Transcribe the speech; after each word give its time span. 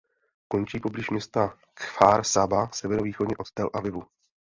Končí 0.47 0.79
poblíž 0.79 1.09
města 1.09 1.57
Kfar 1.73 2.23
Saba 2.23 2.69
severovýchodně 2.73 3.37
od 3.37 3.51
Tel 3.53 3.69
Avivu. 3.73 4.03